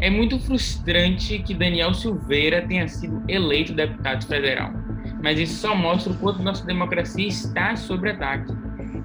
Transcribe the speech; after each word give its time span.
É 0.00 0.08
muito 0.08 0.38
frustrante 0.38 1.40
que 1.40 1.52
Daniel 1.52 1.92
Silveira 1.92 2.62
tenha 2.62 2.86
sido 2.86 3.22
eleito 3.26 3.72
deputado 3.72 4.24
federal, 4.26 4.70
mas 5.22 5.40
isso 5.40 5.54
só 5.54 5.74
mostra 5.74 6.12
o 6.12 6.16
quanto 6.16 6.42
nossa 6.42 6.64
democracia 6.64 7.26
está 7.26 7.74
sob 7.74 8.08
ataque. 8.08 8.52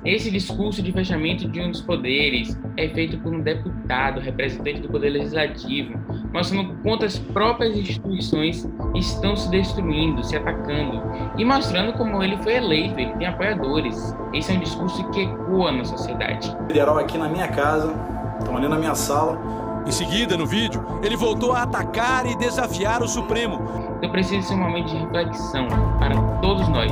Esse 0.05 0.29
discurso 0.29 0.83
de 0.83 0.91
fechamento 0.91 1.47
de 1.47 1.61
um 1.61 1.71
dos 1.71 1.81
poderes 1.81 2.59
é 2.75 2.89
feito 2.89 3.17
por 3.19 3.33
um 3.33 3.41
deputado, 3.41 4.19
representante 4.19 4.81
do 4.81 4.89
Poder 4.89 5.09
Legislativo, 5.11 5.97
mostrando 6.33 6.75
quanto 6.83 7.05
as 7.05 7.17
próprias 7.17 7.75
instituições 7.75 8.69
estão 8.93 9.35
se 9.35 9.49
destruindo, 9.49 10.23
se 10.23 10.35
atacando 10.35 11.01
e 11.37 11.45
mostrando 11.45 11.93
como 11.93 12.21
ele 12.21 12.37
foi 12.37 12.55
eleito, 12.55 12.99
ele 12.99 13.13
tem 13.13 13.27
apoiadores. 13.27 14.13
Esse 14.33 14.51
é 14.51 14.55
um 14.55 14.59
discurso 14.59 15.09
que 15.11 15.21
ecoa 15.21 15.71
na 15.71 15.85
sociedade. 15.85 16.53
Federal 16.67 16.99
aqui 16.99 17.17
na 17.17 17.29
minha 17.29 17.47
casa, 17.47 17.95
estão 18.39 18.57
ali 18.57 18.67
na 18.67 18.77
minha 18.77 18.95
sala. 18.95 19.62
Em 19.85 19.91
seguida, 19.91 20.37
no 20.37 20.45
vídeo, 20.45 20.85
ele 21.03 21.15
voltou 21.15 21.53
a 21.53 21.63
atacar 21.63 22.25
e 22.25 22.35
desafiar 22.35 23.01
o 23.01 23.07
Supremo. 23.07 23.61
Então 23.97 24.09
precisa 24.09 24.47
ser 24.47 24.53
um 24.55 24.59
momento 24.59 24.87
de 24.87 24.97
reflexão 24.97 25.67
para 25.99 26.15
todos 26.41 26.67
nós 26.69 26.91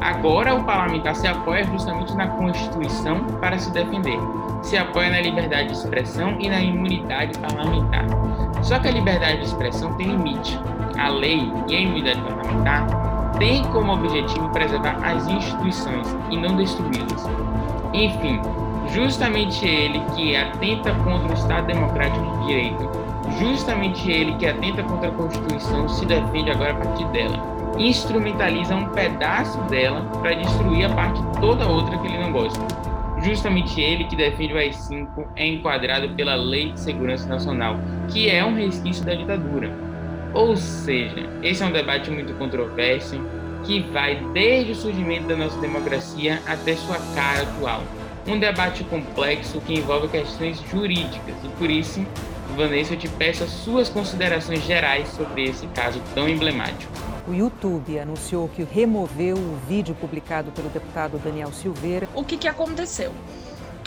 Agora 0.00 0.54
o 0.54 0.64
parlamentar 0.64 1.14
se 1.16 1.26
apoia 1.26 1.64
justamente 1.64 2.14
na 2.14 2.28
Constituição 2.28 3.24
para 3.40 3.58
se 3.58 3.70
defender. 3.72 4.18
Se 4.62 4.76
apoia 4.76 5.10
na 5.10 5.20
liberdade 5.20 5.68
de 5.68 5.74
expressão 5.74 6.36
e 6.38 6.48
na 6.48 6.60
imunidade 6.60 7.36
parlamentar. 7.38 8.06
Só 8.62 8.78
que 8.78 8.88
a 8.88 8.92
liberdade 8.92 9.38
de 9.38 9.46
expressão 9.46 9.92
tem 9.94 10.08
limite. 10.08 10.58
A 10.98 11.08
lei 11.08 11.52
e 11.68 11.76
a 11.76 11.80
imunidade 11.80 12.20
parlamentar 12.22 13.07
têm 13.38 13.64
como 13.64 13.92
objetivo 13.92 14.48
preservar 14.50 14.98
as 15.02 15.26
instituições 15.28 16.16
e 16.30 16.36
não 16.36 16.56
destruí-las. 16.56 17.28
Enfim, 17.92 18.40
justamente 18.92 19.66
ele 19.66 20.00
que 20.14 20.36
atenta 20.36 20.92
contra 21.04 21.28
o 21.28 21.34
Estado 21.34 21.66
Democrático 21.66 22.38
de 22.38 22.46
Direito, 22.46 22.90
justamente 23.38 24.10
ele 24.10 24.34
que 24.36 24.46
atenta 24.46 24.82
contra 24.82 25.08
a 25.08 25.12
Constituição, 25.12 25.88
se 25.88 26.04
defende 26.06 26.50
agora 26.50 26.72
a 26.72 26.76
partir 26.76 27.04
dela 27.06 27.58
instrumentaliza 27.78 28.74
um 28.74 28.88
pedaço 28.88 29.58
dela 29.62 30.00
para 30.20 30.34
destruir 30.34 30.84
a 30.86 30.94
parte 30.94 31.20
toda 31.40 31.68
outra 31.68 31.96
que 31.98 32.06
ele 32.06 32.18
não 32.18 32.32
gosta. 32.32 32.60
Justamente 33.22 33.80
ele 33.80 34.04
que 34.04 34.16
defende 34.16 34.54
o 34.54 34.56
AI-5 34.56 35.26
é 35.36 35.46
enquadrado 35.46 36.08
pela 36.10 36.34
Lei 36.34 36.72
de 36.72 36.80
Segurança 36.80 37.28
Nacional, 37.28 37.76
que 38.08 38.30
é 38.30 38.44
um 38.44 38.54
resquício 38.54 39.04
da 39.04 39.14
ditadura. 39.14 39.87
Ou 40.38 40.56
seja, 40.56 41.28
esse 41.42 41.64
é 41.64 41.66
um 41.66 41.72
debate 41.72 42.12
muito 42.12 42.32
controverso 42.34 43.20
que 43.64 43.80
vai 43.80 44.14
desde 44.32 44.70
o 44.70 44.74
surgimento 44.76 45.26
da 45.26 45.34
nossa 45.34 45.58
democracia 45.58 46.40
até 46.46 46.76
sua 46.76 46.96
cara 47.12 47.42
atual. 47.42 47.82
Um 48.24 48.38
debate 48.38 48.84
complexo 48.84 49.60
que 49.62 49.74
envolve 49.74 50.06
questões 50.06 50.62
jurídicas 50.70 51.34
e 51.42 51.48
por 51.58 51.68
isso, 51.68 52.06
Vanessa, 52.56 52.94
eu 52.94 52.98
te 53.00 53.08
peço 53.08 53.42
as 53.42 53.50
suas 53.50 53.88
considerações 53.88 54.62
gerais 54.62 55.08
sobre 55.08 55.42
esse 55.42 55.66
caso 55.66 56.00
tão 56.14 56.28
emblemático. 56.28 56.92
O 57.26 57.34
YouTube 57.34 57.98
anunciou 57.98 58.48
que 58.48 58.62
removeu 58.62 59.36
o 59.36 59.58
vídeo 59.68 59.96
publicado 59.96 60.52
pelo 60.52 60.68
deputado 60.68 61.18
Daniel 61.18 61.50
Silveira. 61.52 62.08
O 62.14 62.22
que, 62.22 62.36
que 62.36 62.46
aconteceu? 62.46 63.12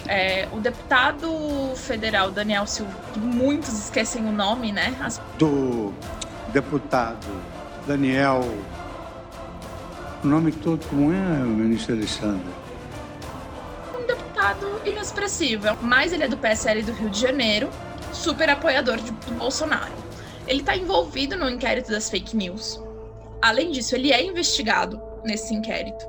É, 0.05 0.49
o 0.51 0.59
deputado 0.59 1.31
federal 1.77 2.29
Daniel 2.29 2.67
Silveira, 2.67 2.99
que 3.13 3.19
muitos 3.21 3.85
esquecem 3.85 4.25
o 4.25 4.33
nome, 4.33 4.73
né? 4.73 4.93
As... 4.99 5.21
Do 5.39 5.93
deputado 6.49 7.27
Daniel. 7.85 8.41
O 10.23 10.27
nome 10.27 10.51
todo 10.51 10.85
como 10.87 11.11
é, 11.11 11.39
ministro 11.39 11.95
Alessandro? 11.95 12.53
Um 13.97 14.05
deputado 14.05 14.81
inexpressivo, 14.85 15.67
mas 15.81 16.13
ele 16.13 16.23
é 16.23 16.27
do 16.27 16.37
PSL 16.37 16.83
do 16.83 16.91
Rio 16.91 17.09
de 17.09 17.19
Janeiro, 17.19 17.69
super 18.13 18.49
apoiador 18.49 18.97
de, 18.97 19.11
do 19.11 19.33
Bolsonaro. 19.33 19.93
Ele 20.47 20.59
está 20.59 20.75
envolvido 20.75 21.35
no 21.35 21.49
inquérito 21.49 21.89
das 21.91 22.09
fake 22.09 22.35
news. 22.35 22.79
Além 23.41 23.71
disso, 23.71 23.95
ele 23.95 24.11
é 24.11 24.23
investigado 24.23 25.01
nesse 25.23 25.53
inquérito. 25.53 26.05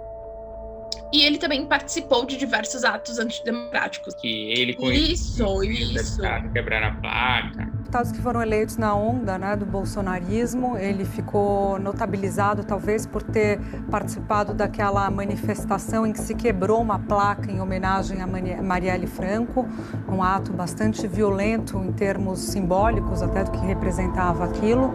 E 1.13 1.23
ele 1.23 1.39
também 1.39 1.67
participou 1.67 2.25
de 2.25 2.37
diversos 2.37 2.85
atos 2.85 3.19
antidemocráticos. 3.19 4.15
Que 4.15 4.53
ele 4.53 4.77
Isso, 4.93 5.63
isso. 5.63 6.21
Quebrar 6.53 6.83
a 6.83 6.95
placa 6.95 7.82
deputados 7.93 8.13
que 8.13 8.23
foram 8.23 8.41
eleitos 8.41 8.79
na 8.79 8.95
onda 8.95 9.37
né, 9.37 9.55
do 9.55 9.67
bolsonarismo. 9.67 10.79
Ele 10.79 11.05
ficou 11.05 11.79
notabilizado, 11.79 12.65
talvez, 12.65 13.05
por 13.07 13.23
ter 13.23 13.61
participado 13.91 14.55
daquela 14.55 15.11
manifestação 15.11 16.07
em 16.07 16.13
que 16.13 16.21
se 16.21 16.35
quebrou 16.35 16.81
uma 16.81 16.99
placa 16.99 17.53
em 17.53 17.61
homenagem 17.61 18.23
a 18.23 18.63
Marielle 18.63 19.07
Franco, 19.07 19.69
um 20.09 20.23
ato 20.23 20.55
bastante 20.55 21.07
violento 21.07 21.77
em 21.77 21.93
termos 21.93 22.39
simbólicos, 22.39 23.23
até 23.23 23.45
do 23.45 23.51
que 23.51 23.61
representava 23.61 24.47
aquilo. 24.47 24.95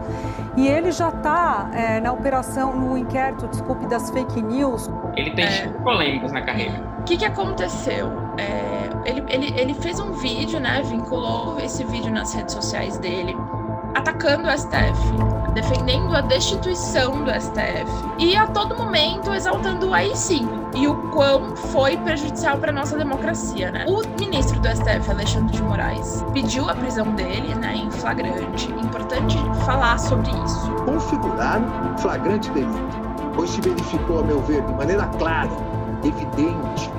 E 0.56 0.68
ele 0.68 0.92
já 0.92 1.10
está 1.10 1.70
é, 1.76 2.00
na 2.00 2.12
operação, 2.12 2.76
no 2.76 2.98
inquérito, 2.98 3.48
desculpe, 3.48 3.86
das 3.86 4.10
fake 4.10 4.42
news. 4.42 4.90
Ele 5.16 5.30
tem 5.36 5.46
é... 5.46 5.68
polêmicas 5.84 6.32
na 6.32 6.42
carreira. 6.42 6.82
O 7.00 7.04
que, 7.04 7.16
que 7.16 7.26
aconteceu? 7.26 8.27
É 8.38 8.78
ele, 9.08 9.24
ele, 9.30 9.54
ele 9.58 9.74
fez 9.74 10.00
um 10.00 10.12
vídeo, 10.12 10.60
né? 10.60 10.82
Vinculou 10.84 11.58
esse 11.60 11.84
vídeo 11.86 12.12
nas 12.12 12.34
redes 12.34 12.54
sociais 12.54 12.98
dele, 12.98 13.36
atacando 13.96 14.50
o 14.50 14.52
STF, 14.52 15.54
defendendo 15.54 16.14
a 16.14 16.20
destituição 16.20 17.24
do 17.24 17.32
STF 17.32 17.90
e 18.20 18.36
a 18.36 18.48
todo 18.48 18.76
momento 18.76 19.34
exaltando 19.34 19.88
o 19.88 19.94
AI-5 19.94 20.72
e 20.76 20.88
o 20.90 20.96
quão 21.12 21.56
foi 21.56 21.96
prejudicial 21.98 22.58
para 22.58 22.72
nossa 22.72 22.98
democracia, 22.98 23.72
né? 23.72 23.86
O 23.88 24.02
ministro 24.20 24.60
do 24.60 24.68
STF, 24.68 25.10
Alexandre 25.10 25.56
de 25.56 25.64
Moraes, 25.64 26.24
pediu 26.34 26.70
a 26.70 26.76
prisão 26.76 27.10
dele, 27.16 27.56
né, 27.56 27.76
em 27.78 27.90
flagrante. 27.90 28.70
Importante 28.74 29.38
falar 29.66 29.98
sobre 29.98 30.30
isso. 30.44 30.70
Configurar 30.86 31.62
flagrante 31.98 32.52
delito, 32.52 32.98
pois 33.34 33.50
se 33.52 33.62
verificou, 33.62 34.20
a 34.20 34.24
meu 34.24 34.42
ver, 34.42 34.62
de 34.64 34.74
maneira 34.74 35.06
clara, 35.18 35.50
evidente, 36.04 36.92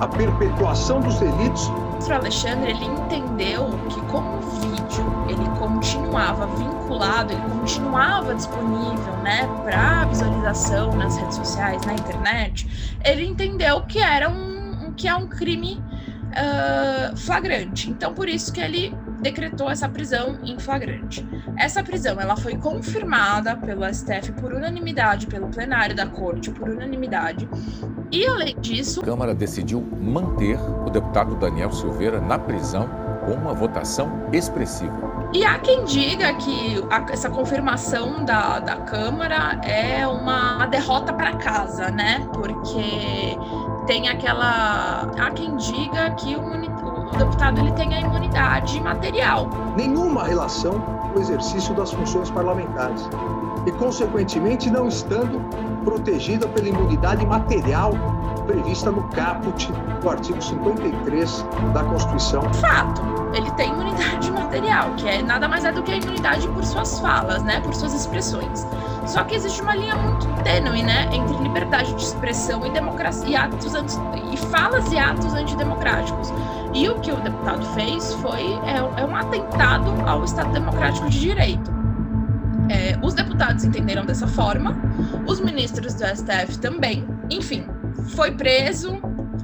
a 0.00 0.08
perpetuação 0.08 1.00
dos 1.00 1.18
delitos. 1.18 1.68
O 2.06 2.12
Alexandre 2.12 2.70
ele 2.70 2.84
entendeu 2.84 3.70
que 3.88 4.00
como 4.02 4.36
o 4.36 4.40
vídeo 4.60 5.26
ele 5.28 5.48
continuava 5.58 6.46
vinculado, 6.46 7.32
ele 7.32 7.42
continuava 7.60 8.34
disponível, 8.34 9.16
né, 9.22 9.48
para 9.64 10.04
visualização 10.04 10.94
nas 10.94 11.16
redes 11.16 11.36
sociais, 11.36 11.82
na 11.84 11.94
internet, 11.94 12.96
ele 13.04 13.26
entendeu 13.26 13.82
que 13.82 13.98
era 13.98 14.28
um, 14.28 14.92
que 14.96 15.08
é 15.08 15.14
um 15.16 15.26
crime 15.26 15.82
uh, 16.30 17.16
flagrante. 17.16 17.90
Então 17.90 18.12
por 18.12 18.28
isso 18.28 18.52
que 18.52 18.60
ele 18.60 18.94
decretou 19.20 19.70
essa 19.70 19.88
prisão 19.88 20.38
em 20.44 20.58
flagrante. 20.58 21.26
Essa 21.56 21.82
prisão 21.82 22.20
ela 22.20 22.36
foi 22.36 22.56
confirmada 22.56 23.56
pelo 23.56 23.82
STF 23.92 24.32
por 24.32 24.52
unanimidade, 24.52 25.26
pelo 25.26 25.48
plenário 25.48 25.96
da 25.96 26.06
corte 26.06 26.50
por 26.50 26.68
unanimidade. 26.68 27.48
E 28.10 28.26
além 28.26 28.54
disso, 28.60 29.00
a 29.00 29.04
Câmara 29.04 29.34
decidiu 29.34 29.84
manter 30.00 30.58
o 30.86 30.90
deputado 30.90 31.34
Daniel 31.36 31.72
Silveira 31.72 32.20
na 32.20 32.38
prisão 32.38 32.88
com 33.24 33.32
uma 33.32 33.52
votação 33.52 34.10
expressiva. 34.32 35.16
E 35.32 35.44
há 35.44 35.58
quem 35.58 35.84
diga 35.84 36.32
que 36.34 36.82
a, 36.90 37.04
essa 37.12 37.28
confirmação 37.28 38.24
da, 38.24 38.60
da 38.60 38.76
Câmara 38.76 39.60
é 39.64 40.06
uma 40.06 40.66
derrota 40.66 41.12
para 41.12 41.36
casa, 41.36 41.90
né? 41.90 42.26
Porque 42.32 43.36
tem 43.86 44.08
aquela. 44.08 45.10
Há 45.18 45.30
quem 45.32 45.56
diga 45.56 46.10
que 46.12 46.36
o, 46.36 46.40
o 46.40 47.16
deputado 47.16 47.60
ele 47.60 47.72
tem 47.72 47.92
a 47.94 48.00
imunidade 48.00 48.80
material. 48.80 49.50
Nenhuma 49.76 50.24
relação 50.24 50.80
com 50.80 51.18
o 51.18 51.20
exercício 51.20 51.74
das 51.74 51.92
funções 51.92 52.30
parlamentares. 52.30 53.08
E, 53.66 53.72
consequentemente, 53.72 54.70
não 54.70 54.86
estando 54.86 55.40
protegida 55.86 56.48
pela 56.48 56.68
imunidade 56.68 57.24
material 57.24 57.92
prevista 58.44 58.90
no 58.90 59.04
caput 59.10 59.70
do 60.02 60.10
artigo 60.10 60.42
53 60.42 61.46
da 61.72 61.84
Constituição. 61.84 62.42
Fato, 62.54 63.02
ele 63.32 63.50
tem 63.52 63.70
imunidade 63.70 64.30
material, 64.32 64.90
que 64.96 65.08
é 65.08 65.22
nada 65.22 65.48
mais 65.48 65.64
é 65.64 65.70
do 65.70 65.82
que 65.84 65.92
a 65.92 65.96
imunidade 65.96 66.48
por 66.48 66.64
suas 66.64 66.98
falas, 66.98 67.42
né, 67.44 67.60
por 67.60 67.72
suas 67.72 67.94
expressões. 67.94 68.66
Só 69.06 69.22
que 69.22 69.36
existe 69.36 69.62
uma 69.62 69.76
linha 69.76 69.94
muito 69.94 70.26
tênue, 70.42 70.82
né, 70.82 71.08
entre 71.12 71.36
liberdade 71.36 71.94
de 71.94 72.02
expressão 72.02 72.66
e 72.66 72.70
democracia, 72.70 73.28
e 73.28 73.36
atos 73.36 73.74
anti, 73.74 73.96
e 74.32 74.36
falas 74.36 74.90
e 74.90 74.98
atos 74.98 75.34
antidemocráticos. 75.34 76.32
E 76.74 76.88
o 76.88 76.98
que 77.00 77.12
o 77.12 77.16
deputado 77.16 77.64
fez 77.74 78.12
foi 78.14 78.54
é, 78.64 79.00
é 79.00 79.04
um 79.04 79.14
atentado 79.14 79.92
ao 80.04 80.24
Estado 80.24 80.52
Democrático 80.52 81.08
de 81.08 81.20
Direito. 81.20 81.76
É, 82.68 82.98
os 83.00 83.14
deputados 83.14 83.64
entenderam 83.64 84.04
dessa 84.04 84.26
forma, 84.26 84.76
os 85.26 85.40
ministros 85.40 85.94
do 85.94 86.04
STF 86.04 86.58
também. 86.58 87.06
Enfim, 87.30 87.66
foi 88.14 88.32
preso, 88.32 89.00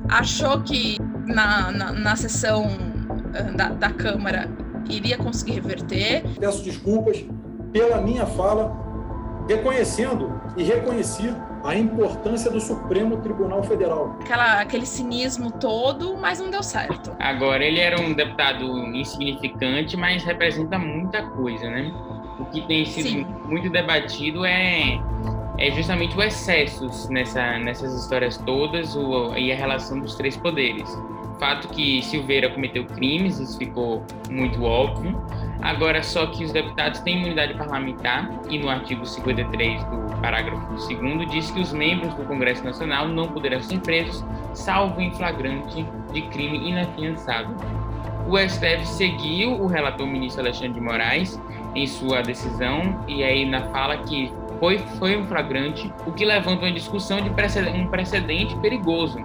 achou 0.09 0.61
que 0.63 0.99
na, 1.27 1.71
na, 1.73 1.93
na 1.93 2.17
sessão 2.17 2.67
ah, 3.35 3.43
da, 3.57 3.69
da 3.71 3.91
Câmara 3.91 4.49
iria 4.89 5.17
conseguir 5.17 5.53
reverter. 5.53 6.23
Peço 6.39 6.63
desculpas 6.63 7.25
pela 7.73 8.01
minha 8.01 8.27
fala, 8.27 8.73
reconhecendo 9.49 10.41
e 10.57 10.63
reconheci 10.63 11.35
a 11.65 11.77
importância 11.77 12.51
do 12.51 12.61
Supremo 12.61 13.19
Tribunal 13.19 13.63
Federal. 13.63 14.19
Aquela, 14.21 14.61
aquele 14.61 14.85
cinismo 14.85 15.51
todo, 15.51 16.17
mas 16.17 16.41
não 16.41 16.51
deu 16.51 16.63
certo. 16.63 17.15
Agora, 17.19 17.65
ele 17.65 17.79
era 17.79 18.01
um 18.01 18.13
deputado 18.13 18.65
insignificante, 18.95 19.97
mas 19.97 20.25
representa 20.25 20.79
muita 20.79 21.23
coisa, 21.23 21.71
né? 21.71 21.93
O 22.41 22.45
que 22.47 22.67
tem 22.67 22.85
sido 22.85 23.09
Sim. 23.09 23.27
muito 23.47 23.71
debatido 23.71 24.45
é, 24.45 25.01
é 25.63 25.71
justamente 25.71 26.17
o 26.17 26.23
excessos 26.23 27.09
nessa, 27.09 27.57
nessas 27.61 27.95
histórias 27.95 28.37
todas 28.39 28.97
o, 28.97 29.33
e 29.37 29.53
a 29.53 29.55
relação 29.55 30.01
dos 30.01 30.17
três 30.17 30.37
poderes. 30.37 30.93
Fato 31.39 31.69
que 31.69 32.03
Silveira 32.03 32.51
cometeu 32.51 32.85
crimes, 32.85 33.39
isso 33.39 33.59
ficou 33.59 34.05
muito 34.29 34.65
óbvio. 34.65 35.17
Agora, 35.63 36.03
só 36.03 36.27
que 36.27 36.45
os 36.45 36.51
deputados 36.51 36.99
têm 37.01 37.19
imunidade 37.19 37.55
parlamentar 37.55 38.29
e 38.51 38.59
no 38.59 38.69
artigo 38.69 39.07
53 39.07 39.85
do 39.85 40.21
parágrafo 40.21 40.67
2 40.75 41.31
diz 41.31 41.53
que 41.53 41.61
os 41.61 41.73
membros 41.73 42.13
do 42.15 42.25
Congresso 42.25 42.65
Nacional 42.65 43.07
não 43.07 43.29
poderão 43.29 43.63
ser 43.63 43.79
presos, 43.79 44.25
salvo 44.53 45.01
em 45.01 45.15
flagrante 45.15 45.87
de 46.13 46.23
crime 46.23 46.71
inafiançável. 46.71 47.55
O 48.27 48.37
STF 48.37 48.85
seguiu 48.87 49.53
o 49.53 49.69
relator 49.69 50.09
ministro 50.09 50.43
Alexandre 50.43 50.75
de 50.75 50.81
Moraes 50.81 51.41
em 51.75 51.87
sua 51.87 52.21
decisão 52.21 53.05
e 53.07 53.23
aí 53.23 53.45
na 53.45 53.63
fala 53.71 53.97
que 53.99 54.33
foi, 54.63 54.79
foi 54.97 55.17
um 55.17 55.27
flagrante, 55.27 55.93
o 56.07 56.13
que 56.13 56.25
levanta 56.25 56.65
uma 56.65 56.71
discussão 56.71 57.21
de 57.21 57.31
precedente, 57.31 57.77
um 57.81 57.89
precedente 57.89 58.57
perigoso, 58.61 59.19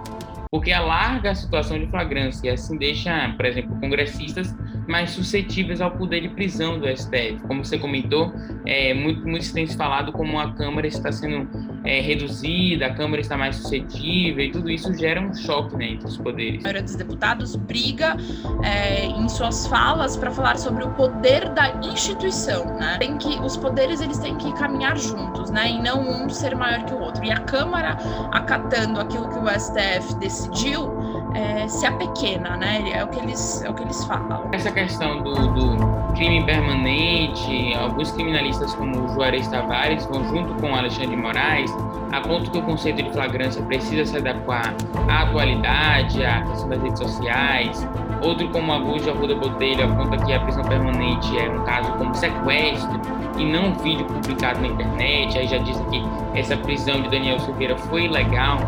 porque 0.50 0.72
alarga 0.72 1.30
a 1.30 1.34
situação 1.36 1.78
de 1.78 1.86
flagrância 1.86 2.48
e 2.48 2.50
assim 2.50 2.76
deixa, 2.76 3.32
por 3.36 3.46
exemplo, 3.46 3.78
congressistas 3.78 4.52
mais 4.88 5.10
suscetíveis 5.10 5.80
ao 5.80 5.90
poder 5.90 6.22
de 6.22 6.28
prisão 6.30 6.78
do 6.78 6.88
STF. 6.88 7.38
Como 7.46 7.64
você 7.64 7.78
comentou, 7.78 8.32
é, 8.64 8.94
muito, 8.94 9.28
muito 9.28 9.52
tem 9.52 9.66
se 9.66 9.76
falado 9.76 10.10
como 10.12 10.40
a 10.40 10.52
Câmara 10.52 10.86
está 10.86 11.12
sendo 11.12 11.46
é, 11.84 12.00
reduzida, 12.00 12.86
a 12.86 12.94
Câmara 12.94 13.20
está 13.20 13.36
mais 13.36 13.56
suscetível, 13.56 14.44
e 14.44 14.50
tudo 14.50 14.70
isso 14.70 14.92
gera 14.94 15.20
um 15.20 15.34
choque 15.34 15.76
né, 15.76 15.90
entre 15.90 16.06
os 16.06 16.16
poderes. 16.16 16.60
A 16.60 16.62
maioria 16.62 16.82
dos 16.82 16.96
deputados 16.96 17.54
briga 17.54 18.16
é, 18.62 19.04
em 19.04 19.28
suas 19.28 19.66
falas 19.66 20.16
para 20.16 20.30
falar 20.30 20.56
sobre 20.56 20.84
o 20.84 20.90
poder 20.92 21.50
da 21.50 21.68
instituição. 21.82 22.64
Né? 22.78 22.96
Tem 22.98 23.18
que, 23.18 23.38
os 23.40 23.56
poderes 23.56 24.00
eles 24.00 24.18
têm 24.18 24.36
que 24.36 24.52
caminhar 24.54 24.96
juntos, 24.96 25.50
né? 25.50 25.70
e 25.70 25.82
não 25.82 26.24
um 26.24 26.30
ser 26.30 26.54
maior 26.56 26.84
que 26.84 26.94
o 26.94 27.00
outro. 27.00 27.22
E 27.24 27.30
a 27.30 27.38
Câmara, 27.38 27.98
acatando 28.32 29.00
aquilo 29.00 29.28
que 29.28 29.38
o 29.38 29.48
STF 29.48 30.14
decidiu, 30.18 30.97
é, 31.38 31.68
se 31.68 31.86
apequena, 31.86 32.56
né? 32.56 32.90
É 32.92 33.04
o 33.04 33.08
que 33.08 33.20
eles, 33.20 33.62
é 33.62 33.70
o 33.70 33.74
que 33.74 33.82
eles 33.82 34.04
falam. 34.04 34.48
Essa 34.52 34.72
questão 34.72 35.22
do, 35.22 35.34
do 35.34 36.12
crime 36.14 36.44
permanente, 36.44 37.74
alguns 37.74 38.10
criminalistas 38.10 38.74
como 38.74 39.04
o 39.04 39.08
Juarez 39.14 39.46
Tavares 39.48 40.08
junto 40.30 40.54
com 40.60 40.74
Alexandre 40.74 41.10
de 41.10 41.16
Moraes 41.16 41.72
apontam 42.12 42.50
que 42.50 42.58
o 42.58 42.62
conceito 42.62 43.02
de 43.02 43.10
flagrância 43.12 43.62
precisa 43.62 44.04
se 44.04 44.16
adequar 44.16 44.74
à 45.08 45.22
atualidade, 45.22 46.24
à 46.24 46.42
questão 46.42 46.68
das 46.68 46.82
redes 46.82 46.98
sociais. 46.98 47.88
Outro, 48.22 48.48
como 48.48 48.72
Augusto 48.72 49.10
Arruda 49.10 49.36
Botelho, 49.36 49.84
aponta 49.84 50.16
que 50.24 50.32
a 50.32 50.40
prisão 50.40 50.64
permanente 50.64 51.38
é 51.38 51.48
um 51.48 51.64
caso 51.64 51.92
como 51.92 52.14
sequestro 52.14 53.00
e 53.38 53.44
não 53.44 53.66
um 53.66 53.74
vídeo 53.74 54.04
publicado 54.06 54.60
na 54.60 54.68
internet. 54.68 55.38
Aí 55.38 55.46
já 55.46 55.58
diz 55.58 55.78
que 55.90 56.02
essa 56.34 56.56
prisão 56.56 57.00
de 57.02 57.10
Daniel 57.10 57.38
Silveira 57.38 57.76
foi 57.76 58.06
ilegal. 58.06 58.58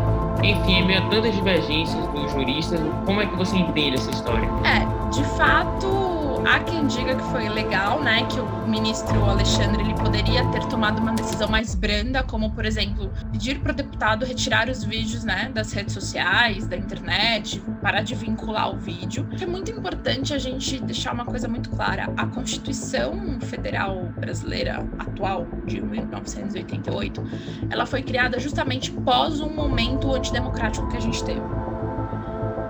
Enfim, 0.43 0.73
em 0.73 0.87
meio 0.87 0.99
a 0.99 1.09
tantas 1.09 1.33
divergências 1.35 2.07
dos 2.07 2.31
juristas, 2.31 2.79
como 3.05 3.21
é 3.21 3.25
que 3.25 3.35
você 3.35 3.57
entende 3.57 3.95
essa 3.95 4.09
história? 4.11 4.49
É, 4.63 5.09
de 5.09 5.23
fato, 5.35 6.00
há 6.45 6.59
quem 6.59 6.87
diga 6.87 7.15
que 7.15 7.23
foi 7.31 7.49
legal, 7.49 8.01
né, 8.01 8.25
que 8.27 8.39
o 8.39 8.67
ministro 8.67 9.23
Alexandre 9.23 9.81
ele 9.81 9.93
poderia 9.93 10.45
ter 10.51 10.65
tomado 10.65 10.99
uma 10.99 11.13
decisão 11.13 11.47
mais 11.47 11.75
branda, 11.75 12.23
como 12.23 12.51
por 12.51 12.65
exemplo, 12.65 13.11
pedir 13.31 13.59
para 13.59 13.71
o 13.71 13.75
deputado 13.75 14.25
retirar 14.25 14.69
os 14.69 14.83
vídeos, 14.83 15.23
né, 15.23 15.51
das 15.53 15.71
redes 15.71 15.93
sociais, 15.93 16.67
da 16.67 16.77
internet, 16.77 17.61
parar 17.81 18.01
de 18.01 18.15
vincular 18.15 18.73
o 18.73 18.77
vídeo. 18.77 19.27
É 19.39 19.45
muito 19.45 19.71
importante 19.71 20.33
a 20.33 20.37
gente 20.37 20.79
deixar 20.79 21.13
uma 21.13 21.25
coisa 21.25 21.47
muito 21.47 21.69
clara: 21.69 22.11
a 22.17 22.25
Constituição 22.25 23.39
Federal 23.41 24.11
Brasileira 24.17 24.85
atual 24.99 25.47
de 25.65 25.81
1988, 25.81 27.23
ela 27.69 27.85
foi 27.85 28.01
criada 28.01 28.39
justamente 28.39 28.91
pós 28.91 29.39
um 29.39 29.53
momento 29.53 30.13
antidemocrático 30.13 30.87
que 30.89 30.97
a 30.97 31.01
gente 31.01 31.23
teve. 31.23 31.41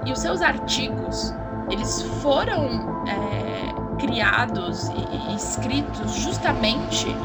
E 0.06 0.12
os 0.12 0.20
seus 0.20 0.42
artigos 0.42 1.34
eles 1.72 2.02
foram 2.22 2.91
é, 3.08 3.74
criados 4.00 4.90
e, 4.90 5.32
e 5.32 5.36
escritos 5.36 6.14
justamente 6.16 7.16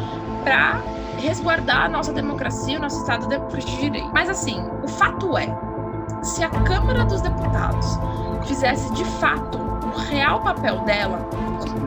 para 0.44 0.80
resguardar 1.18 1.86
a 1.86 1.88
nossa 1.88 2.12
democracia, 2.12 2.78
o 2.78 2.82
nosso 2.82 3.00
Estado 3.00 3.26
de 3.28 3.76
Direito. 3.78 4.10
Mas 4.12 4.28
assim, 4.28 4.62
o 4.82 4.88
fato 4.88 5.36
é, 5.36 5.48
se 6.22 6.44
a 6.44 6.50
Câmara 6.50 7.04
dos 7.04 7.20
Deputados 7.20 7.98
fizesse 8.46 8.92
de 8.94 9.04
fato 9.04 9.58
o 9.58 9.98
real 10.10 10.40
papel 10.40 10.80
dela, 10.80 11.18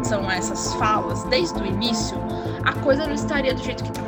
são 0.03 0.29
essas 0.29 0.73
falas 0.75 1.23
desde 1.25 1.61
o 1.61 1.65
início, 1.65 2.17
a 2.65 2.73
coisa 2.81 3.05
não 3.05 3.13
estaria 3.13 3.53
do 3.53 3.61
jeito 3.61 3.83
que 3.83 3.91
está. 3.91 4.01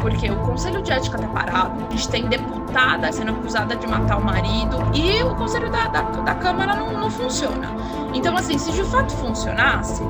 Porque 0.00 0.30
o 0.30 0.36
Conselho 0.40 0.82
de 0.82 0.92
Ética 0.92 1.16
está 1.16 1.28
parado, 1.28 1.84
a 1.86 1.90
gente 1.90 2.08
tem 2.08 2.28
deputada 2.72 3.12
sendo 3.12 3.32
acusada 3.32 3.76
de 3.76 3.86
matar 3.86 4.16
o 4.16 4.24
marido 4.24 4.78
e 4.94 5.22
o 5.22 5.34
Conselho 5.34 5.70
da, 5.70 5.88
da, 5.88 6.02
da 6.02 6.34
Câmara 6.34 6.74
não, 6.74 6.92
não 6.92 7.10
funciona. 7.10 7.68
Então, 8.14 8.36
assim, 8.36 8.56
se 8.56 8.72
de 8.72 8.82
fato 8.84 9.12
funcionasse, 9.16 10.02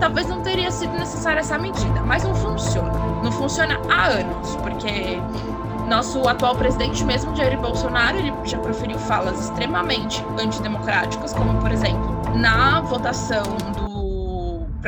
talvez 0.00 0.28
não 0.28 0.40
teria 0.40 0.70
sido 0.70 0.92
necessária 0.92 1.40
essa 1.40 1.56
medida, 1.56 2.02
mas 2.02 2.24
não 2.24 2.34
funciona. 2.34 2.92
Não 3.22 3.30
funciona 3.30 3.78
há 3.88 4.06
anos, 4.06 4.56
porque 4.56 5.20
nosso 5.88 6.26
atual 6.28 6.56
presidente 6.56 7.04
mesmo, 7.04 7.34
Jair 7.36 7.58
Bolsonaro, 7.58 8.16
ele 8.18 8.32
já 8.44 8.58
proferiu 8.58 8.98
falas 8.98 9.44
extremamente 9.44 10.24
antidemocráticas, 10.38 11.32
como, 11.32 11.54
por 11.60 11.70
exemplo, 11.70 12.18
na 12.34 12.80
votação 12.80 13.44
do 13.44 13.87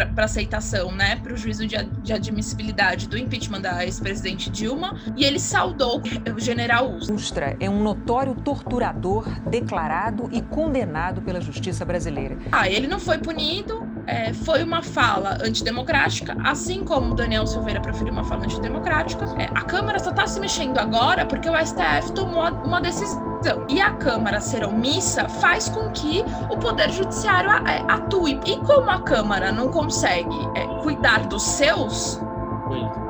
para 0.06 0.24
aceitação, 0.24 0.92
né, 0.92 1.16
para 1.16 1.32
o 1.32 1.36
juízo 1.36 1.66
de, 1.66 1.76
de, 2.02 2.12
admissibilidade 2.12 3.08
do 3.08 3.16
impeachment 3.16 3.60
da 3.60 3.84
ex-presidente 3.84 4.50
Dilma, 4.50 4.96
e 5.16 5.24
ele 5.24 5.38
saudou 5.38 6.02
o 6.34 6.40
general 6.40 6.92
Ustra. 6.94 7.14
Ustra 7.14 7.56
é 7.60 7.68
um 7.68 7.82
notório 7.82 8.34
torturador 8.34 9.26
declarado 9.48 10.28
e 10.32 10.40
condenado 10.42 11.22
pela 11.22 11.40
justiça 11.40 11.84
brasileira. 11.84 12.38
Ah, 12.52 12.68
ele 12.68 12.86
não 12.86 12.98
foi 12.98 13.18
punido, 13.18 13.86
é, 14.06 14.32
foi 14.32 14.62
uma 14.62 14.82
fala 14.82 15.38
antidemocrática, 15.42 16.36
assim 16.44 16.84
como 16.84 17.14
Daniel 17.14 17.46
Silveira 17.46 17.80
preferiu 17.80 18.12
uma 18.12 18.24
fala 18.24 18.44
antidemocrática. 18.44 19.24
É, 19.38 19.44
a 19.54 19.62
Câmara 19.62 19.98
só 19.98 20.10
está 20.10 20.26
se 20.26 20.40
mexendo 20.40 20.78
agora 20.78 21.26
porque 21.26 21.48
o 21.48 21.54
STF 21.56 22.12
tomou 22.14 22.42
uma 22.64 22.80
decisão. 22.80 23.29
E 23.68 23.80
a 23.80 23.92
Câmara 23.92 24.40
ser 24.40 24.64
omissa 24.64 25.28
faz 25.28 25.68
com 25.68 25.90
que 25.90 26.24
o 26.50 26.56
Poder 26.56 26.90
Judiciário 26.90 27.50
é, 27.50 27.84
atue. 27.88 28.40
E 28.44 28.56
como 28.58 28.90
a 28.90 29.00
Câmara 29.00 29.50
não 29.50 29.68
consegue 29.68 30.36
é, 30.54 30.66
cuidar 30.82 31.26
dos 31.26 31.42
seus, 31.42 32.20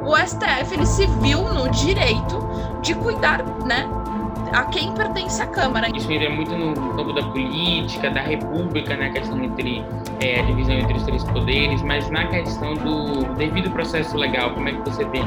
o 0.04 0.16
STF 0.16 0.74
ele 0.74 0.86
se 0.86 1.06
viu 1.06 1.42
no 1.52 1.68
direito 1.70 2.48
de 2.80 2.94
cuidar, 2.94 3.44
né, 3.66 3.88
a 4.52 4.64
quem 4.64 4.92
pertence 4.92 5.42
a 5.42 5.46
Câmara. 5.46 5.88
Isso 5.94 6.10
é 6.10 6.28
muito 6.28 6.56
no 6.56 6.74
campo 6.96 7.12
da 7.12 7.22
política, 7.22 8.10
da 8.10 8.20
república, 8.20 8.96
na 8.96 9.04
né, 9.04 9.10
questão 9.10 9.42
entre 9.42 9.84
é, 10.20 10.40
a 10.40 10.42
divisão 10.42 10.74
entre 10.74 10.94
os 10.94 11.02
três 11.04 11.24
poderes, 11.24 11.82
mas 11.82 12.10
na 12.10 12.26
questão 12.26 12.74
do 12.74 13.34
devido 13.34 13.70
processo 13.70 14.16
legal, 14.16 14.50
como 14.50 14.68
é 14.68 14.72
que 14.72 14.80
você 14.80 15.04
vê 15.06 15.20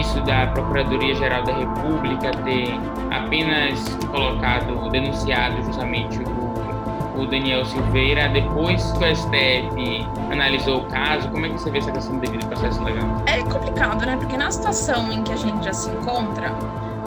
isso 0.00 0.20
da 0.22 0.46
Procuradoria-Geral 0.48 1.42
da 1.44 1.52
República 1.52 2.30
ter 2.44 2.68
apenas 3.10 3.88
colocado, 4.10 4.88
denunciado 4.90 5.62
justamente 5.64 6.20
o, 6.20 7.22
o 7.22 7.26
Daniel 7.26 7.64
Silveira, 7.64 8.28
depois 8.28 8.92
que 8.92 9.04
o 9.04 9.16
STF 9.16 10.06
analisou 10.30 10.82
o 10.82 10.84
caso, 10.86 11.28
como 11.28 11.46
é 11.46 11.48
que 11.48 11.58
você 11.58 11.70
vê 11.70 11.78
essa 11.78 11.92
questão 11.92 12.14
do 12.14 12.20
devido 12.20 12.46
processo 12.46 12.82
legal? 12.82 13.22
É 13.26 13.42
complicado, 13.42 14.06
né? 14.06 14.16
Porque 14.16 14.36
na 14.36 14.50
situação 14.50 15.12
em 15.12 15.22
que 15.22 15.32
a 15.32 15.36
gente 15.36 15.64
já 15.64 15.72
se 15.72 15.90
encontra, 15.90 16.54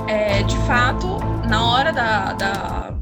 é, 0.07 0.43
de 0.43 0.57
fato, 0.59 1.17
na 1.47 1.65
hora 1.65 1.91
da, 1.91 2.33
da 2.33 2.93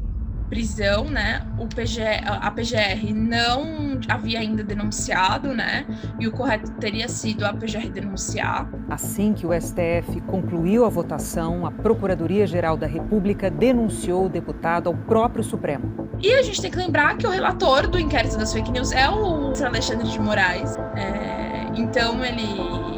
prisão, 0.52 1.06
né, 1.06 1.46
o 1.58 1.66
PG, 1.66 2.02
a 2.26 2.50
PGR 2.50 3.14
não 3.14 3.98
havia 4.06 4.38
ainda 4.38 4.62
denunciado, 4.62 5.54
né, 5.54 5.86
e 6.20 6.28
o 6.28 6.32
correto 6.32 6.70
teria 6.72 7.08
sido 7.08 7.46
a 7.46 7.54
PGR 7.54 7.88
denunciar. 7.88 8.70
Assim 8.90 9.32
que 9.32 9.46
o 9.46 9.58
STF 9.58 10.20
concluiu 10.26 10.84
a 10.84 10.90
votação, 10.90 11.64
a 11.64 11.70
Procuradoria-Geral 11.70 12.76
da 12.76 12.86
República 12.86 13.50
denunciou 13.50 14.26
o 14.26 14.28
deputado 14.28 14.88
ao 14.88 14.94
próprio 14.94 15.42
Supremo. 15.42 16.10
E 16.20 16.34
a 16.34 16.42
gente 16.42 16.60
tem 16.60 16.70
que 16.70 16.76
lembrar 16.76 17.16
que 17.16 17.26
o 17.26 17.30
relator 17.30 17.88
do 17.88 17.98
inquérito 17.98 18.36
das 18.36 18.52
fake 18.52 18.70
news 18.70 18.92
é 18.92 19.08
o 19.08 19.54
Alexandre 19.64 20.06
de 20.06 20.20
Moraes. 20.20 20.76
É, 20.96 21.64
então 21.74 22.22
ele 22.22 22.91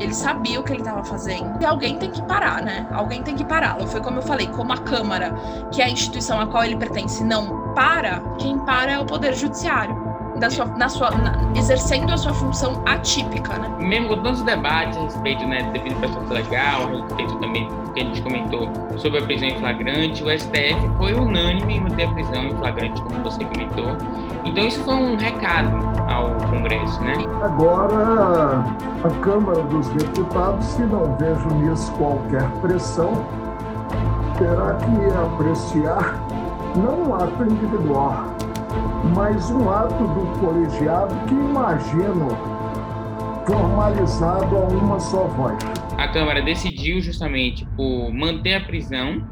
ele 0.00 0.14
sabia 0.14 0.60
o 0.60 0.64
que 0.64 0.72
ele 0.72 0.80
estava 0.80 1.04
fazendo. 1.04 1.60
E 1.60 1.64
alguém 1.64 1.98
tem 1.98 2.10
que 2.10 2.22
parar, 2.22 2.62
né? 2.62 2.86
Alguém 2.92 3.22
tem 3.22 3.34
que 3.34 3.44
pará-lo. 3.44 3.86
Foi 3.86 4.00
como 4.00 4.18
eu 4.18 4.22
falei, 4.22 4.46
como 4.48 4.72
a 4.72 4.78
Câmara, 4.78 5.34
que 5.72 5.80
é 5.80 5.86
a 5.86 5.90
instituição 5.90 6.40
a 6.40 6.46
qual 6.46 6.64
ele 6.64 6.76
pertence, 6.76 7.24
não 7.24 7.74
para, 7.74 8.20
quem 8.38 8.58
para 8.60 8.92
é 8.92 8.98
o 8.98 9.04
Poder 9.04 9.34
Judiciário. 9.34 10.03
Da 10.38 10.50
sua, 10.50 10.66
na 10.66 10.88
sua, 10.88 11.10
na, 11.10 11.38
exercendo 11.56 12.12
a 12.12 12.16
sua 12.16 12.34
função 12.34 12.82
atípica, 12.86 13.54
né? 13.58 13.68
Mesmo 13.78 14.08
com 14.08 14.22
tantos 14.22 14.42
debates 14.42 14.96
a 14.96 15.02
respeito, 15.02 15.46
né, 15.46 15.70
devido 15.72 15.96
processo 16.00 16.32
legal, 16.32 16.88
a 16.88 17.02
respeito 17.02 17.36
também 17.36 17.68
do 17.68 17.92
que 17.92 18.00
a 18.00 18.04
gente 18.04 18.22
comentou 18.22 18.68
sobre 18.96 19.18
a 19.18 19.22
prisão 19.22 19.48
em 19.48 19.58
flagrante, 19.58 20.24
o 20.24 20.38
STF 20.38 20.90
foi 20.98 21.14
unânime 21.14 21.76
em 21.76 21.80
manter 21.80 22.04
a 22.04 22.12
prisão 22.12 22.42
em 22.42 22.56
flagrante, 22.56 23.00
como 23.02 23.22
você 23.22 23.44
comentou. 23.44 23.96
Então 24.44 24.66
isso 24.66 24.82
foi 24.84 24.94
um 24.94 25.16
recado 25.16 25.70
ao 26.08 26.30
Congresso, 26.48 27.00
né? 27.02 27.14
Agora, 27.42 28.64
a 29.04 29.10
Câmara 29.22 29.62
dos 29.62 29.88
Deputados, 29.88 30.64
se 30.66 30.82
não 30.82 31.16
vejo 31.16 31.48
nisso 31.54 31.92
qualquer 31.92 32.48
pressão, 32.60 33.12
terá 34.38 34.74
que 34.74 35.16
apreciar 35.16 36.20
não 36.76 37.08
um 37.08 37.14
ato 37.14 37.44
individual, 37.44 38.33
mas 39.14 39.50
um 39.50 39.70
ato 39.70 40.04
do 40.04 40.38
colegiado 40.40 41.14
que 41.26 41.34
imagino 41.34 42.28
formalizado 43.46 44.56
a 44.56 44.60
uma 44.68 44.98
só 44.98 45.24
voz. 45.24 45.58
A 45.98 46.08
Câmara 46.08 46.42
decidiu 46.42 47.00
justamente 47.00 47.66
por 47.76 48.12
manter 48.12 48.54
a 48.54 48.60
prisão 48.60 49.22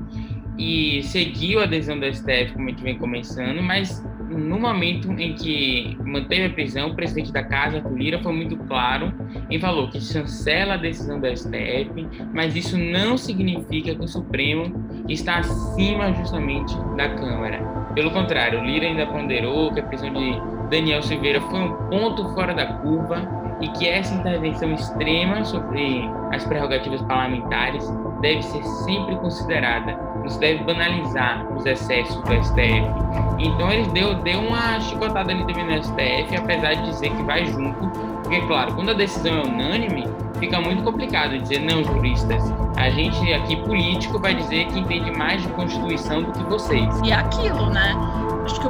e 0.59 1.03
seguiu 1.05 1.61
a 1.61 1.65
adesão 1.65 1.99
do 1.99 2.07
STF, 2.07 2.53
como 2.53 2.67
a 2.67 2.71
gente 2.71 2.83
vem 2.83 2.99
começando, 2.99 3.63
mas 3.63 4.05
no 4.31 4.59
momento 4.59 5.11
em 5.13 5.35
que 5.35 5.97
manteve 6.05 6.47
a 6.47 6.51
prisão, 6.51 6.91
o 6.91 6.95
presidente 6.95 7.33
da 7.33 7.43
casa, 7.43 7.79
Arthur 7.79 7.97
Lira, 7.97 8.23
foi 8.23 8.33
muito 8.33 8.57
claro 8.57 9.13
e 9.51 9.59
falou 9.59 9.89
que 9.89 10.01
chancela 10.01 10.75
a 10.75 10.77
decisão 10.77 11.21
do 11.21 11.27
STF, 11.27 12.07
mas 12.33 12.57
isso 12.57 12.79
não 12.79 13.17
significa 13.17 13.95
que 13.95 14.03
o 14.03 14.09
Supremo 14.09 14.73
está 15.09 15.39
acima 15.39 16.13
justamente 16.15 16.75
da 16.97 17.09
Câmara. 17.11 17.82
Pelo 17.95 18.11
contrário, 18.11 18.63
Lira 18.65 18.87
ainda 18.87 19.07
ponderou 19.07 19.73
que 19.73 19.81
a 19.81 19.83
prisão 19.83 20.13
de 20.13 20.41
Daniel 20.71 21.03
Silveira 21.03 21.41
foi 21.43 21.61
um 21.61 21.75
ponto 21.89 22.29
fora 22.31 22.55
da 22.55 22.67
curva 22.67 23.23
e 23.61 23.69
que 23.69 23.87
essa 23.87 24.15
intervenção 24.15 24.73
extrema 24.73 25.45
sobre 25.45 26.11
as 26.33 26.43
prerrogativas 26.45 27.03
parlamentares 27.03 27.89
deve 28.21 28.43
ser 28.43 28.63
sempre 28.65 29.15
considerada, 29.17 29.93
não 30.17 30.29
se 30.29 30.41
deve 30.41 30.65
banalizar 30.65 31.47
os 31.55 31.67
excessos 31.67 32.17
do 32.23 32.45
STF. 32.45 32.83
Então 33.39 33.71
ele 33.71 33.87
deu, 33.91 34.15
deu 34.15 34.41
uma 34.41 34.81
chicotada 34.81 35.31
ali 35.31 35.45
também 35.47 35.65
no 35.65 35.83
STF, 35.83 36.37
apesar 36.37 36.75
de 36.75 36.87
dizer 36.87 37.11
que 37.11 37.23
vai 37.23 37.45
junto, 37.45 37.89
porque 38.23 38.41
claro, 38.47 38.75
quando 38.75 38.91
a 38.91 38.95
decisão 38.95 39.39
é 39.39 39.43
unânime, 39.43 40.07
fica 40.43 40.61
muito 40.61 40.83
complicado 40.83 41.39
dizer 41.39 41.61
não, 41.61 41.85
juristas. 41.85 42.43
A 42.77 42.91
gente 42.91 43.33
aqui 43.33 43.55
político 43.63 44.19
vai 44.19 44.35
dizer 44.35 44.67
que 44.67 44.81
entende 44.81 45.13
mais 45.13 45.41
de 45.41 45.49
Constituição 45.51 46.25
do 46.25 46.33
que 46.33 46.43
vocês. 46.45 46.89
E 47.05 47.13
é 47.13 47.15
aquilo, 47.15 47.71
né? 47.71 47.95
Acho 48.45 48.61
que, 48.61 48.67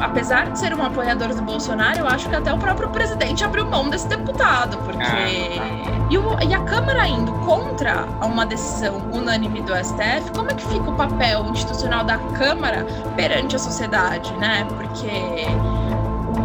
apesar 0.00 0.50
de 0.50 0.58
ser 0.58 0.74
um 0.74 0.82
apoiador 0.84 1.28
do 1.28 1.42
Bolsonaro, 1.42 2.00
eu 2.00 2.08
acho 2.08 2.28
que 2.28 2.34
até 2.34 2.52
o 2.52 2.58
próprio 2.58 2.88
presidente 2.88 3.44
abriu 3.44 3.64
mão 3.64 3.88
desse 3.88 4.08
deputado, 4.08 4.78
porque. 4.78 5.00
Ah. 5.00 6.08
E, 6.10 6.18
o, 6.18 6.40
e 6.42 6.52
a 6.52 6.60
Câmara 6.64 7.06
indo 7.06 7.32
contra 7.46 8.04
uma 8.20 8.44
decisão 8.44 8.96
unânime 9.12 9.62
do 9.62 9.72
STF, 9.76 10.32
como 10.34 10.50
é 10.50 10.54
que 10.54 10.66
fica 10.66 10.90
o 10.90 10.94
papel 10.94 11.46
institucional 11.46 12.04
da 12.04 12.18
Câmara 12.36 12.84
perante 13.14 13.54
a 13.54 13.58
sociedade, 13.60 14.32
né? 14.34 14.66
Porque 14.76 15.46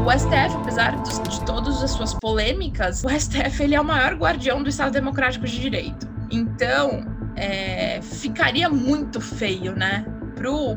o 0.05 0.11
STF, 0.11 0.55
apesar 0.61 1.01
de, 1.01 1.45
todas 1.45 1.83
as 1.83 1.91
suas 1.91 2.13
polêmicas, 2.13 3.03
o 3.03 3.09
STF 3.09 3.63
ele 3.63 3.75
é 3.75 3.81
o 3.81 3.85
maior 3.85 4.15
guardião 4.15 4.61
do 4.61 4.69
Estado 4.69 4.91
Democrático 4.91 5.45
de 5.45 5.59
Direito. 5.59 6.07
Então, 6.31 7.05
é, 7.35 8.01
ficaria 8.01 8.69
muito 8.69 9.21
feio, 9.21 9.75
né? 9.75 10.05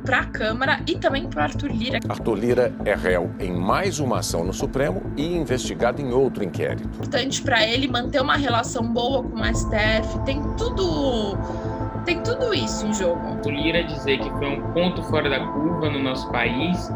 para 0.05 0.21
a 0.21 0.25
Câmara 0.25 0.81
e 0.87 0.97
também 0.97 1.29
para 1.29 1.45
Arthur 1.45 1.71
Lira. 1.71 2.01
Arthur 2.09 2.35
Lira 2.35 2.73
é 2.85 2.95
réu 2.95 3.31
em 3.39 3.53
mais 3.53 4.01
uma 4.01 4.21
ação 4.21 4.43
no 4.43 4.55
Supremo 4.55 5.03
e 5.17 5.37
investigado 5.37 6.01
em 6.01 6.13
outro 6.13 6.43
inquérito. 6.43 6.85
Importante 6.85 7.43
para 7.43 7.67
ele 7.67 7.87
manter 7.87 8.23
uma 8.23 8.37
relação 8.37 8.83
boa 8.91 9.23
com 9.23 9.39
o 9.39 9.45
STF, 9.45 10.19
tem 10.25 10.43
tudo 10.57 11.37
tem 12.05 12.23
tudo 12.23 12.55
isso 12.55 12.87
em 12.87 12.95
jogo. 12.95 13.21
O 13.45 13.51
Lira 13.51 13.85
dizer 13.85 14.19
que 14.19 14.31
foi 14.31 14.49
um 14.49 14.73
ponto 14.73 15.03
fora 15.05 15.29
da 15.29 15.41
curva 15.53 15.91
no 15.91 16.03
nosso 16.03 16.31
país, 16.31 16.91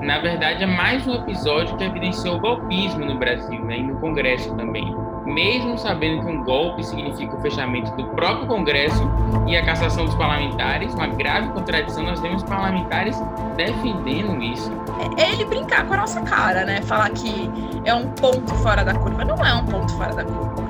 na 0.00 0.18
verdade 0.18 0.62
é 0.62 0.66
mais 0.66 1.06
um 1.06 1.14
episódio 1.14 1.76
que 1.76 1.84
evidenciou 1.84 2.36
o 2.36 2.40
golpismo 2.40 3.04
no 3.04 3.18
Brasil 3.18 3.64
né, 3.64 3.78
e 3.78 3.82
no 3.82 3.96
Congresso 4.00 4.54
também 4.54 4.94
mesmo 5.28 5.78
sabendo 5.78 6.24
que 6.24 6.32
um 6.32 6.42
golpe 6.42 6.82
significa 6.82 7.36
o 7.36 7.40
fechamento 7.40 7.90
do 7.92 8.04
próprio 8.08 8.46
Congresso 8.46 9.08
e 9.46 9.56
a 9.56 9.64
cassação 9.64 10.06
dos 10.06 10.14
parlamentares, 10.14 10.92
uma 10.94 11.06
grave 11.06 11.48
contradição, 11.50 12.02
nós 12.02 12.20
temos 12.20 12.42
parlamentares 12.42 13.16
defendendo 13.56 14.42
isso. 14.42 14.72
É 15.16 15.32
ele 15.32 15.44
brincar 15.44 15.86
com 15.86 15.94
a 15.94 15.98
nossa 15.98 16.20
cara, 16.22 16.64
né? 16.64 16.80
Falar 16.82 17.10
que 17.10 17.50
é 17.84 17.94
um 17.94 18.08
ponto 18.12 18.54
fora 18.56 18.84
da 18.84 18.94
curva. 18.94 19.24
Não 19.24 19.36
é 19.44 19.54
um 19.54 19.64
ponto 19.66 19.92
fora 19.96 20.14
da 20.14 20.24
curva. 20.24 20.67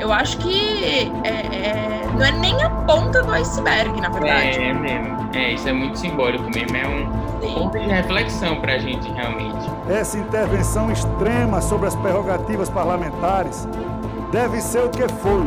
Eu 0.00 0.12
acho 0.12 0.38
que 0.38 1.10
é, 1.24 1.30
é, 1.30 2.06
não 2.14 2.24
é 2.24 2.32
nem 2.32 2.62
a 2.62 2.70
ponta 2.70 3.22
do 3.22 3.32
iceberg, 3.32 4.00
na 4.00 4.08
verdade. 4.08 4.58
É, 4.58 4.68
é 4.68 4.72
mesmo. 4.72 5.28
É, 5.34 5.52
isso 5.52 5.68
é 5.68 5.72
muito 5.72 5.98
simbólico 5.98 6.44
mesmo. 6.54 6.76
É 6.76 6.86
um 6.86 7.40
Sim. 7.40 7.54
ponto 7.54 7.78
de 7.78 7.86
reflexão 7.86 8.60
para 8.60 8.74
a 8.74 8.78
gente, 8.78 9.10
realmente. 9.10 9.70
Essa 9.88 10.18
intervenção 10.18 10.90
extrema 10.90 11.60
sobre 11.60 11.88
as 11.88 11.96
prerrogativas 11.96 12.70
parlamentares 12.70 13.68
deve 14.32 14.60
ser 14.60 14.84
o 14.84 14.90
que 14.90 15.06
foi, 15.08 15.42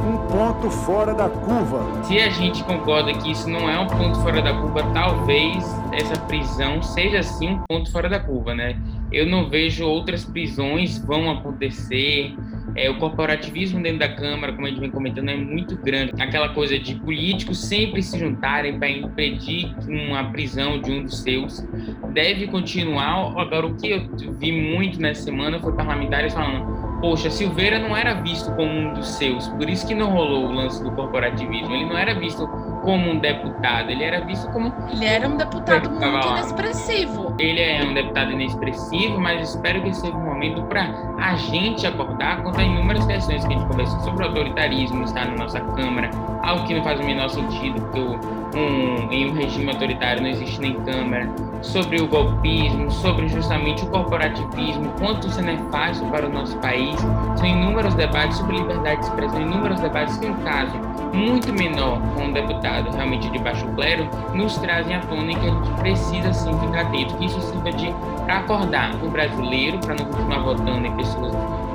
um 0.00 0.16
ponto 0.28 0.70
fora 0.70 1.14
da 1.14 1.28
curva. 1.28 2.04
Se 2.04 2.18
a 2.18 2.30
gente 2.30 2.64
concorda 2.64 3.12
que 3.14 3.30
isso 3.30 3.48
não 3.48 3.68
é 3.68 3.78
um 3.78 3.86
ponto 3.86 4.18
fora 4.20 4.42
da 4.42 4.52
curva, 4.52 4.82
talvez 4.92 5.64
essa 5.92 6.18
prisão 6.22 6.82
seja 6.82 7.22
sim 7.22 7.50
um 7.50 7.62
ponto 7.68 7.90
fora 7.92 8.08
da 8.08 8.18
curva, 8.18 8.54
né? 8.54 8.76
Eu 9.12 9.26
não 9.26 9.48
vejo 9.48 9.84
outras 9.86 10.24
prisões 10.24 10.98
vão 10.98 11.30
acontecer. 11.30 12.34
É, 12.74 12.90
o 12.90 12.98
corporativismo 12.98 13.82
dentro 13.82 13.98
da 13.98 14.08
Câmara, 14.08 14.52
como 14.52 14.66
a 14.66 14.70
gente 14.70 14.80
vem 14.80 14.90
comentando, 14.90 15.28
é 15.28 15.36
muito 15.36 15.76
grande. 15.76 16.12
Aquela 16.20 16.50
coisa 16.50 16.78
de 16.78 16.94
políticos 16.96 17.58
sempre 17.58 18.02
se 18.02 18.18
juntarem 18.18 18.78
para 18.78 18.88
impedir 18.88 19.74
uma 19.88 20.24
prisão 20.30 20.80
de 20.80 20.90
um 20.90 21.04
dos 21.04 21.20
seus 21.20 21.66
deve 22.12 22.46
continuar. 22.46 23.38
Agora, 23.40 23.66
o 23.66 23.76
que 23.76 23.90
eu 23.90 24.08
vi 24.38 24.52
muito 24.52 25.00
nessa 25.00 25.22
semana 25.22 25.58
foi 25.58 25.72
parlamentares 25.72 26.34
falando 26.34 26.90
poxa, 27.00 27.30
Silveira 27.30 27.78
não 27.78 27.96
era 27.96 28.14
visto 28.14 28.52
como 28.54 28.70
um 28.70 28.92
dos 28.92 29.08
seus, 29.08 29.48
por 29.48 29.68
isso 29.68 29.86
que 29.86 29.94
não 29.94 30.10
rolou 30.10 30.46
o 30.46 30.52
lance 30.52 30.82
do 30.82 30.90
corporativismo. 30.92 31.74
Ele 31.74 31.86
não 31.86 31.96
era 31.96 32.14
visto 32.14 32.46
como 32.82 33.10
um 33.10 33.18
deputado, 33.18 33.90
ele 33.90 34.04
era 34.04 34.20
visto 34.20 34.50
como. 34.50 34.72
Ele 34.90 35.04
era 35.04 35.28
um 35.28 35.36
deputado 35.36 35.90
muito 35.90 36.28
inexpressivo. 36.28 37.34
Ele 37.38 37.60
é 37.60 37.84
um 37.84 37.94
deputado 37.94 38.32
inexpressivo, 38.32 39.20
mas 39.20 39.50
espero 39.50 39.82
que 39.82 39.92
seja 39.94 40.16
um 40.16 40.24
momento 40.24 40.62
para 40.64 40.88
a 41.18 41.36
gente 41.36 41.86
acordar 41.86 42.42
quanto 42.42 42.60
a 42.60 42.62
inúmeras 42.62 43.06
questões 43.06 43.44
que 43.44 43.52
a 43.52 43.56
gente 43.56 43.68
conversou 43.68 44.00
sobre 44.00 44.24
o 44.24 44.28
autoritarismo 44.28 45.04
está 45.04 45.24
na 45.24 45.36
nossa 45.36 45.60
Câmara, 45.60 46.10
algo 46.42 46.66
que 46.66 46.74
não 46.74 46.82
faz 46.82 46.98
o 47.00 47.04
menor 47.04 47.28
sentido, 47.28 47.80
porque 47.80 48.00
um, 48.00 49.12
em 49.12 49.30
um 49.30 49.34
regime 49.34 49.70
autoritário 49.70 50.22
não 50.22 50.28
existe 50.28 50.60
nem 50.60 50.74
Câmara, 50.80 51.28
sobre 51.62 52.00
o 52.00 52.08
golpismo, 52.08 52.90
sobre 52.90 53.28
justamente 53.28 53.84
o 53.84 53.88
corporativismo, 53.88 54.90
quanto 54.98 55.28
isso 55.28 55.40
é 55.40 55.42
nefasto 55.42 56.04
para 56.06 56.26
o 56.26 56.32
nosso 56.32 56.56
país. 56.58 56.98
São 57.36 57.46
inúmeros 57.46 57.94
debates 57.94 58.38
sobre 58.38 58.56
liberdade 58.56 59.00
de 59.00 59.06
expressão, 59.06 59.40
inúmeros 59.40 59.80
debates 59.80 60.16
que, 60.16 60.26
um 60.26 60.34
caso 60.36 60.72
muito 61.12 61.52
menor 61.52 62.00
com 62.14 62.24
um 62.24 62.32
deputado 62.32 62.69
realmente 62.92 63.28
de 63.30 63.38
baixo 63.38 63.66
clero, 63.74 64.08
nos 64.34 64.56
trazem 64.58 64.94
à 64.94 65.00
tona 65.00 65.32
e 65.32 65.34
que 65.34 65.48
a 65.48 65.50
gente 65.50 65.70
precisa 65.80 66.32
sim 66.32 66.58
ficar 66.60 66.82
atento, 66.82 67.16
que 67.16 67.26
isso 67.26 67.40
sirva 67.40 67.72
de 67.72 67.92
para 68.24 68.38
acordar 68.38 68.94
o 69.02 69.10
brasileiro, 69.10 69.78
para 69.78 69.94
não 69.94 70.04
continuar 70.04 70.40
votando 70.40 70.86
em 70.86 70.96
pessoas 70.96 71.32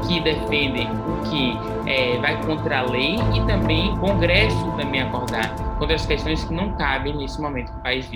que 0.08 0.20
defendem 0.22 0.88
o 0.88 1.30
que 1.30 1.58
é, 1.86 2.18
vai 2.20 2.42
contra 2.46 2.80
a 2.80 2.84
lei 2.84 3.16
e 3.34 3.42
também 3.46 3.92
o 3.94 3.98
Congresso 3.98 4.72
também 4.78 5.02
acordar 5.02 5.54
contra 5.78 5.96
as 5.96 6.06
questões 6.06 6.44
que 6.44 6.54
não 6.54 6.72
cabem 6.74 7.16
nesse 7.16 7.42
momento 7.42 7.72
que 7.72 7.78
o 7.78 7.82
país 7.82 8.06
vive. 8.06 8.14